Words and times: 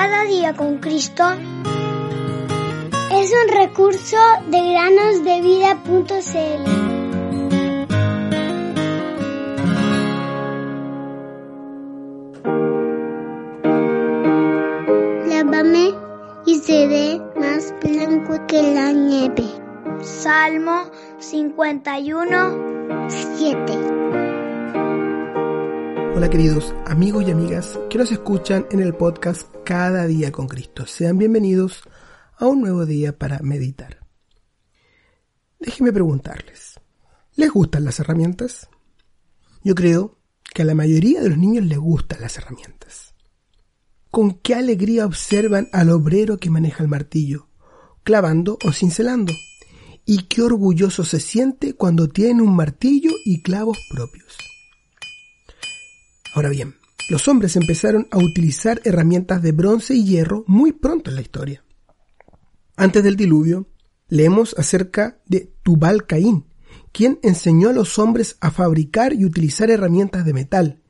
Cada 0.00 0.22
día 0.26 0.54
con 0.54 0.78
Cristo 0.78 1.24
es 3.10 3.32
un 3.32 3.48
recurso 3.52 4.16
de 4.46 4.60
granosdevida.cl. 4.70 6.64
Lávame 15.28 15.94
y 16.46 16.54
seré 16.60 17.20
más 17.34 17.74
blanco 17.82 18.46
que 18.46 18.62
la 18.74 18.92
nieve. 18.92 19.48
Salmo 20.00 20.92
51, 21.18 23.08
7. 23.08 23.97
Hola 26.18 26.30
queridos 26.30 26.74
amigos 26.84 27.28
y 27.28 27.30
amigas 27.30 27.78
que 27.88 27.96
nos 27.96 28.10
escuchan 28.10 28.66
en 28.72 28.80
el 28.80 28.92
podcast 28.92 29.46
Cada 29.64 30.04
día 30.08 30.32
con 30.32 30.48
Cristo. 30.48 30.84
Sean 30.84 31.16
bienvenidos 31.16 31.84
a 32.36 32.48
un 32.48 32.60
nuevo 32.60 32.86
día 32.86 33.16
para 33.16 33.38
meditar. 33.38 34.04
Déjenme 35.60 35.92
preguntarles, 35.92 36.80
¿les 37.36 37.52
gustan 37.52 37.84
las 37.84 38.00
herramientas? 38.00 38.68
Yo 39.62 39.76
creo 39.76 40.18
que 40.52 40.62
a 40.62 40.64
la 40.64 40.74
mayoría 40.74 41.20
de 41.20 41.28
los 41.28 41.38
niños 41.38 41.64
les 41.66 41.78
gustan 41.78 42.20
las 42.20 42.36
herramientas. 42.36 43.14
¿Con 44.10 44.40
qué 44.40 44.56
alegría 44.56 45.06
observan 45.06 45.68
al 45.72 45.88
obrero 45.88 46.38
que 46.38 46.50
maneja 46.50 46.82
el 46.82 46.88
martillo, 46.88 47.46
clavando 48.02 48.58
o 48.64 48.72
cincelando? 48.72 49.32
Y 50.04 50.24
qué 50.24 50.42
orgulloso 50.42 51.04
se 51.04 51.20
siente 51.20 51.74
cuando 51.74 52.08
tiene 52.08 52.42
un 52.42 52.56
martillo 52.56 53.12
y 53.24 53.40
clavos 53.40 53.78
propios. 53.88 54.36
Ahora 56.38 56.50
bien, 56.50 56.76
los 57.10 57.26
hombres 57.26 57.56
empezaron 57.56 58.06
a 58.12 58.18
utilizar 58.18 58.80
herramientas 58.84 59.42
de 59.42 59.50
bronce 59.50 59.96
y 59.96 60.04
hierro 60.04 60.44
muy 60.46 60.70
pronto 60.70 61.10
en 61.10 61.16
la 61.16 61.22
historia. 61.22 61.64
Antes 62.76 63.02
del 63.02 63.16
diluvio, 63.16 63.66
leemos 64.06 64.54
acerca 64.56 65.18
de 65.26 65.52
Tubal 65.64 66.06
Caín, 66.06 66.44
quien 66.92 67.18
enseñó 67.24 67.70
a 67.70 67.72
los 67.72 67.98
hombres 67.98 68.36
a 68.40 68.52
fabricar 68.52 69.14
y 69.14 69.24
utilizar 69.24 69.68
herramientas 69.68 70.24
de 70.24 70.32
metal. 70.32 70.80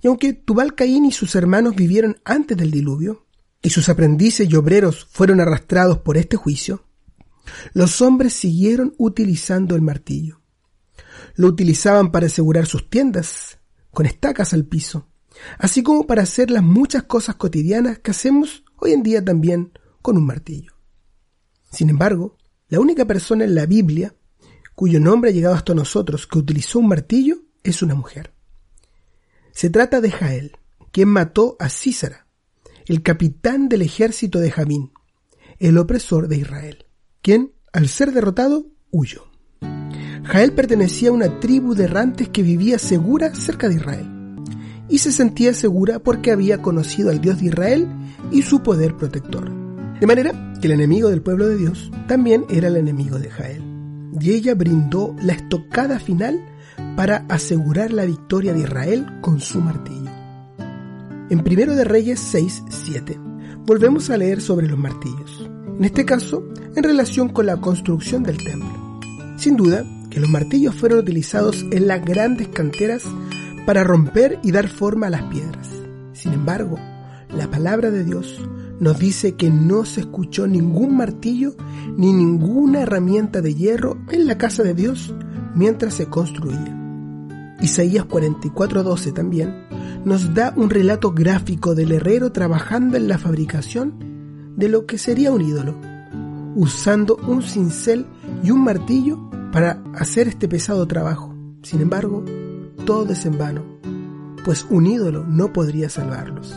Y 0.00 0.08
aunque 0.08 0.32
Tubal 0.32 0.74
Caín 0.74 1.04
y 1.04 1.12
sus 1.12 1.36
hermanos 1.36 1.76
vivieron 1.76 2.20
antes 2.24 2.56
del 2.56 2.72
diluvio, 2.72 3.24
y 3.62 3.70
sus 3.70 3.88
aprendices 3.88 4.50
y 4.50 4.56
obreros 4.56 5.06
fueron 5.12 5.40
arrastrados 5.40 5.98
por 5.98 6.16
este 6.16 6.36
juicio, 6.36 6.82
los 7.72 8.02
hombres 8.02 8.32
siguieron 8.32 8.96
utilizando 8.98 9.76
el 9.76 9.82
martillo. 9.82 10.40
Lo 11.36 11.46
utilizaban 11.46 12.10
para 12.10 12.26
asegurar 12.26 12.66
sus 12.66 12.90
tiendas, 12.90 13.60
con 13.92 14.06
estacas 14.06 14.52
al 14.52 14.64
piso, 14.64 15.08
así 15.58 15.82
como 15.82 16.06
para 16.06 16.22
hacer 16.22 16.50
las 16.50 16.62
muchas 16.62 17.04
cosas 17.04 17.36
cotidianas 17.36 17.98
que 17.98 18.10
hacemos 18.10 18.64
hoy 18.76 18.92
en 18.92 19.02
día 19.02 19.24
también 19.24 19.72
con 20.00 20.16
un 20.16 20.26
martillo. 20.26 20.72
Sin 21.70 21.90
embargo, 21.90 22.36
la 22.68 22.80
única 22.80 23.06
persona 23.06 23.44
en 23.44 23.54
la 23.54 23.66
Biblia 23.66 24.14
cuyo 24.74 25.00
nombre 25.00 25.30
ha 25.30 25.32
llegado 25.32 25.54
hasta 25.54 25.74
nosotros 25.74 26.26
que 26.26 26.38
utilizó 26.38 26.78
un 26.78 26.88
martillo 26.88 27.36
es 27.62 27.82
una 27.82 27.94
mujer. 27.94 28.34
Se 29.52 29.70
trata 29.70 30.00
de 30.00 30.10
Jael, 30.10 30.56
quien 30.90 31.08
mató 31.08 31.56
a 31.58 31.68
Císara, 31.68 32.26
el 32.86 33.02
capitán 33.02 33.68
del 33.68 33.82
ejército 33.82 34.38
de 34.38 34.50
Jamín, 34.50 34.92
el 35.58 35.78
opresor 35.78 36.28
de 36.28 36.38
Israel, 36.38 36.86
quien, 37.20 37.54
al 37.72 37.88
ser 37.88 38.12
derrotado, 38.12 38.66
huyó. 38.90 39.31
Jael 40.24 40.52
pertenecía 40.52 41.10
a 41.10 41.12
una 41.12 41.40
tribu 41.40 41.74
de 41.74 41.84
errantes 41.84 42.28
que 42.28 42.42
vivía 42.42 42.78
segura 42.78 43.34
cerca 43.34 43.68
de 43.68 43.76
Israel. 43.76 44.08
Y 44.88 44.98
se 44.98 45.10
sentía 45.10 45.54
segura 45.54 45.98
porque 45.98 46.30
había 46.30 46.62
conocido 46.62 47.10
al 47.10 47.20
Dios 47.20 47.40
de 47.40 47.46
Israel 47.46 47.88
y 48.30 48.42
su 48.42 48.62
poder 48.62 48.96
protector. 48.96 49.50
De 49.98 50.06
manera 50.06 50.52
que 50.60 50.68
el 50.68 50.74
enemigo 50.74 51.08
del 51.10 51.22
pueblo 51.22 51.48
de 51.48 51.56
Dios 51.56 51.90
también 52.06 52.44
era 52.50 52.68
el 52.68 52.76
enemigo 52.76 53.18
de 53.18 53.30
Jael. 53.30 53.62
Y 54.20 54.32
ella 54.32 54.54
brindó 54.54 55.16
la 55.22 55.32
estocada 55.32 55.98
final 55.98 56.44
para 56.96 57.24
asegurar 57.28 57.92
la 57.92 58.04
victoria 58.04 58.52
de 58.52 58.60
Israel 58.60 59.06
con 59.20 59.40
su 59.40 59.60
martillo. 59.60 60.10
En 61.30 61.40
1 61.40 61.74
de 61.74 61.84
Reyes 61.84 62.20
6, 62.20 62.64
7, 62.68 63.18
volvemos 63.64 64.10
a 64.10 64.16
leer 64.16 64.40
sobre 64.40 64.68
los 64.68 64.78
martillos. 64.78 65.48
En 65.78 65.84
este 65.84 66.04
caso, 66.04 66.44
en 66.76 66.82
relación 66.82 67.30
con 67.30 67.46
la 67.46 67.56
construcción 67.56 68.22
del 68.22 68.36
templo. 68.36 69.00
Sin 69.36 69.56
duda, 69.56 69.84
que 70.12 70.20
los 70.20 70.28
martillos 70.28 70.74
fueron 70.74 70.98
utilizados 70.98 71.64
en 71.70 71.88
las 71.88 72.04
grandes 72.04 72.48
canteras 72.48 73.02
para 73.64 73.82
romper 73.82 74.38
y 74.42 74.52
dar 74.52 74.68
forma 74.68 75.06
a 75.06 75.10
las 75.10 75.22
piedras. 75.22 75.70
Sin 76.12 76.34
embargo, 76.34 76.78
la 77.34 77.50
palabra 77.50 77.90
de 77.90 78.04
Dios 78.04 78.38
nos 78.78 78.98
dice 78.98 79.36
que 79.36 79.48
no 79.48 79.86
se 79.86 80.00
escuchó 80.00 80.46
ningún 80.46 80.98
martillo 80.98 81.56
ni 81.96 82.12
ninguna 82.12 82.82
herramienta 82.82 83.40
de 83.40 83.54
hierro 83.54 83.96
en 84.10 84.26
la 84.26 84.36
casa 84.36 84.62
de 84.62 84.74
Dios 84.74 85.14
mientras 85.54 85.94
se 85.94 86.04
construía. 86.06 86.78
Isaías 87.62 88.04
44:12 88.04 89.14
también 89.14 89.66
nos 90.04 90.34
da 90.34 90.52
un 90.56 90.68
relato 90.68 91.12
gráfico 91.12 91.74
del 91.74 91.92
herrero 91.92 92.32
trabajando 92.32 92.98
en 92.98 93.08
la 93.08 93.16
fabricación 93.16 93.94
de 94.58 94.68
lo 94.68 94.84
que 94.84 94.98
sería 94.98 95.32
un 95.32 95.40
ídolo, 95.40 95.74
usando 96.54 97.16
un 97.26 97.42
cincel 97.42 98.04
y 98.42 98.50
un 98.50 98.62
martillo 98.62 99.31
para 99.52 99.82
hacer 99.94 100.28
este 100.28 100.48
pesado 100.48 100.88
trabajo. 100.88 101.36
Sin 101.62 101.82
embargo, 101.82 102.24
todo 102.86 103.12
es 103.12 103.24
en 103.26 103.38
vano, 103.38 103.62
pues 104.44 104.66
un 104.68 104.86
ídolo 104.86 105.24
no 105.24 105.52
podría 105.52 105.88
salvarlos. 105.90 106.54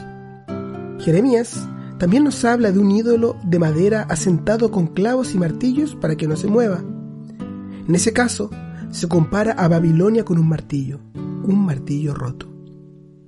Jeremías 1.00 1.68
también 2.00 2.24
nos 2.24 2.44
habla 2.46 2.72
de 2.72 2.80
un 2.80 2.90
ídolo 2.90 3.38
de 3.44 3.60
madera 3.60 4.04
asentado 4.04 4.72
con 4.72 4.88
clavos 4.88 5.36
y 5.36 5.38
martillos 5.38 5.96
para 5.96 6.16
que 6.16 6.28
no 6.28 6.38
se 6.38 6.48
mueva. 6.48 6.84
En 7.88 7.94
ese 7.94 8.14
caso, 8.14 8.50
se 8.90 9.08
compara 9.08 9.52
a 9.52 9.68
Babilonia 9.68 10.24
con 10.24 10.40
un 10.40 10.48
martillo, 10.48 11.02
un 11.14 11.66
martillo 11.66 12.14
roto. 12.14 12.48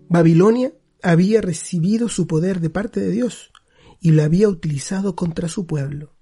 Babilonia 0.10 0.74
había 1.04 1.42
recibido 1.42 2.08
su 2.08 2.26
poder 2.26 2.62
de 2.62 2.70
parte 2.70 3.02
de 3.02 3.12
Dios 3.12 3.52
y 4.00 4.12
lo 4.12 4.24
había 4.24 4.48
utilizado 4.48 5.16
contra 5.16 5.50
su 5.50 5.68
pueblo. 5.68 6.16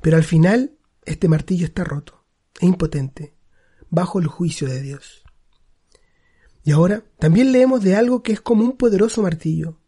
Pero 0.00 0.16
al 0.16 0.24
final, 0.24 0.76
este 1.04 1.28
martillo 1.28 1.66
está 1.66 1.84
roto 1.84 2.19
e 2.60 2.66
impotente 2.66 3.34
bajo 3.88 4.20
el 4.20 4.26
juicio 4.26 4.68
de 4.68 4.80
Dios. 4.80 5.22
Y 6.62 6.72
ahora 6.72 7.04
también 7.18 7.52
leemos 7.52 7.82
de 7.82 7.96
algo 7.96 8.22
que 8.22 8.32
es 8.32 8.40
como 8.40 8.64
un 8.64 8.76
poderoso 8.76 9.22
martillo, 9.22 9.80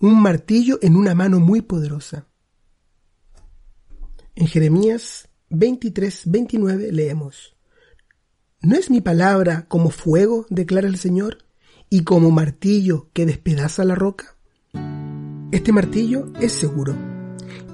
un 0.00 0.20
martillo 0.20 0.78
en 0.82 0.96
una 0.96 1.14
mano 1.14 1.40
muy 1.40 1.62
poderosa. 1.62 2.28
En 4.34 4.46
Jeremías 4.46 5.28
23, 5.50 6.22
29 6.26 6.92
leemos, 6.92 7.56
¿No 8.60 8.76
es 8.76 8.90
mi 8.90 9.00
palabra 9.00 9.66
como 9.68 9.90
fuego, 9.90 10.46
declara 10.48 10.88
el 10.88 10.98
Señor, 10.98 11.38
y 11.88 12.04
como 12.04 12.30
martillo 12.30 13.10
que 13.12 13.26
despedaza 13.26 13.84
la 13.84 13.94
roca? 13.94 14.36
Este 15.52 15.72
martillo 15.72 16.32
es 16.40 16.52
seguro, 16.52 16.96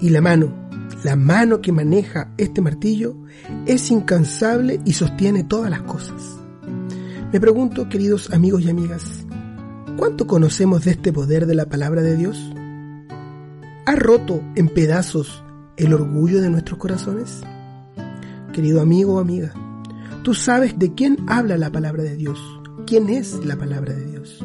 y 0.00 0.10
la 0.10 0.20
mano 0.20 0.61
la 1.04 1.16
mano 1.16 1.60
que 1.60 1.72
maneja 1.72 2.32
este 2.38 2.60
martillo 2.60 3.16
es 3.66 3.90
incansable 3.90 4.80
y 4.84 4.92
sostiene 4.92 5.44
todas 5.44 5.70
las 5.70 5.82
cosas. 5.82 6.38
Me 7.32 7.40
pregunto, 7.40 7.88
queridos 7.88 8.30
amigos 8.30 8.62
y 8.62 8.70
amigas, 8.70 9.24
¿cuánto 9.96 10.26
conocemos 10.26 10.84
de 10.84 10.92
este 10.92 11.12
poder 11.12 11.46
de 11.46 11.54
la 11.54 11.66
palabra 11.66 12.02
de 12.02 12.16
Dios? 12.16 12.38
¿Ha 13.86 13.96
roto 13.96 14.40
en 14.54 14.68
pedazos 14.68 15.42
el 15.76 15.92
orgullo 15.92 16.40
de 16.40 16.50
nuestros 16.50 16.78
corazones? 16.78 17.40
Querido 18.52 18.80
amigo 18.80 19.14
o 19.14 19.18
amiga, 19.18 19.52
tú 20.22 20.34
sabes 20.34 20.78
de 20.78 20.94
quién 20.94 21.18
habla 21.26 21.56
la 21.56 21.72
palabra 21.72 22.02
de 22.02 22.16
Dios, 22.16 22.38
quién 22.86 23.08
es 23.08 23.44
la 23.44 23.56
palabra 23.56 23.94
de 23.94 24.04
Dios. 24.04 24.44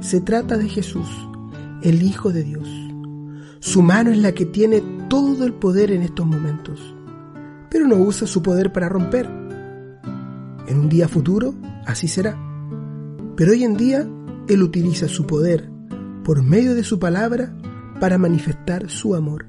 Se 0.00 0.20
trata 0.20 0.58
de 0.58 0.68
Jesús, 0.68 1.08
el 1.82 2.02
Hijo 2.02 2.30
de 2.30 2.44
Dios. 2.44 2.68
Su 3.60 3.82
mano 3.82 4.10
es 4.10 4.18
la 4.18 4.32
que 4.32 4.46
tiene 4.46 4.80
todo 5.08 5.44
el 5.44 5.52
poder 5.52 5.90
en 5.90 6.02
estos 6.02 6.24
momentos, 6.24 6.94
pero 7.68 7.88
no 7.88 7.96
usa 7.96 8.26
su 8.26 8.40
poder 8.40 8.72
para 8.72 8.88
romper. 8.88 9.26
En 10.68 10.78
un 10.78 10.88
día 10.88 11.08
futuro, 11.08 11.54
así 11.84 12.06
será. 12.06 12.38
Pero 13.36 13.52
hoy 13.52 13.64
en 13.64 13.76
día, 13.76 14.08
Él 14.48 14.62
utiliza 14.62 15.08
su 15.08 15.26
poder 15.26 15.68
por 16.22 16.42
medio 16.42 16.74
de 16.76 16.84
su 16.84 17.00
palabra 17.00 17.56
para 18.00 18.16
manifestar 18.16 18.88
su 18.90 19.16
amor. 19.16 19.46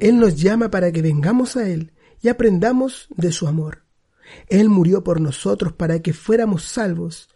Él 0.00 0.18
nos 0.18 0.36
llama 0.36 0.70
para 0.70 0.92
que 0.92 1.00
vengamos 1.00 1.56
a 1.56 1.68
Él 1.68 1.92
y 2.20 2.28
aprendamos 2.28 3.08
de 3.16 3.32
su 3.32 3.48
amor. 3.48 3.84
Él 4.48 4.68
murió 4.68 5.02
por 5.02 5.22
nosotros 5.22 5.72
para 5.72 6.00
que 6.02 6.12
fuéramos 6.12 6.64
salvos 6.64 7.30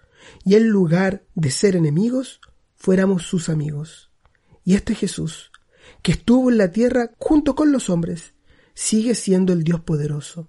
y 0.44 0.56
en 0.56 0.68
lugar 0.68 1.24
de 1.34 1.50
ser 1.50 1.74
enemigos, 1.74 2.40
fuéramos 2.76 3.22
sus 3.22 3.48
amigos. 3.48 4.11
Y 4.64 4.74
este 4.74 4.94
Jesús 4.94 5.50
que 6.02 6.12
estuvo 6.12 6.50
en 6.50 6.58
la 6.58 6.70
tierra 6.70 7.12
junto 7.18 7.54
con 7.54 7.72
los 7.72 7.90
hombres, 7.90 8.34
sigue 8.74 9.14
siendo 9.14 9.52
el 9.52 9.64
Dios 9.64 9.80
poderoso, 9.80 10.48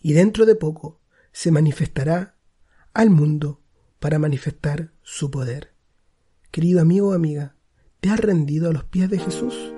y 0.00 0.12
dentro 0.12 0.46
de 0.46 0.54
poco 0.54 1.00
se 1.32 1.50
manifestará 1.50 2.36
al 2.92 3.10
mundo 3.10 3.62
para 4.00 4.18
manifestar 4.18 4.92
su 5.02 5.30
poder. 5.30 5.74
Querido 6.50 6.80
amigo 6.80 7.10
o 7.10 7.12
amiga, 7.12 7.54
¿Te 8.04 8.10
has 8.10 8.20
rendido 8.20 8.68
a 8.68 8.72
los 8.74 8.84
pies 8.84 9.08
de 9.08 9.18
Jesús? 9.18 9.72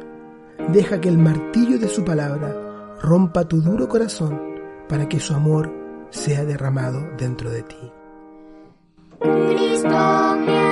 Deja 0.72 1.00
que 1.00 1.08
el 1.08 1.16
martillo 1.16 1.78
de 1.78 1.86
su 1.86 2.04
palabra 2.04 2.96
rompa 3.00 3.46
tu 3.46 3.62
duro 3.62 3.88
corazón 3.88 4.40
para 4.88 5.08
que 5.08 5.20
su 5.20 5.32
amor 5.32 5.72
sea 6.10 6.44
derramado 6.44 7.08
dentro 7.16 7.50
de 7.50 7.62
ti. 7.62 7.76
Cristo 9.20 10.65